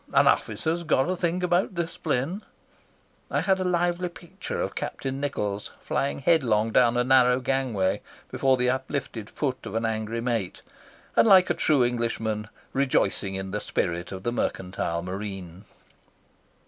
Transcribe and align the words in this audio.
An 0.15 0.25
officer's 0.25 0.81
got 0.81 1.03
to 1.03 1.15
think 1.15 1.43
about 1.43 1.75
discipline." 1.75 2.43
I 3.29 3.41
had 3.41 3.59
a 3.59 3.63
lively 3.63 4.09
picture 4.09 4.59
of 4.59 4.73
Captain 4.73 5.19
Nichols 5.19 5.69
flying 5.79 6.17
headlong 6.17 6.71
down 6.71 6.97
a 6.97 7.03
narrow 7.03 7.39
gangway 7.39 8.01
before 8.31 8.57
the 8.57 8.67
uplifted 8.67 9.29
foot 9.29 9.63
of 9.63 9.75
an 9.75 9.85
angry 9.85 10.19
mate, 10.19 10.63
and, 11.15 11.27
like 11.27 11.51
a 11.51 11.53
true 11.53 11.83
Englishman, 11.85 12.49
rejoicing 12.73 13.35
in 13.35 13.51
the 13.51 13.61
spirit 13.61 14.11
of 14.11 14.23
the 14.23 14.31
Mercantile 14.31 15.03
Marine. 15.03 15.65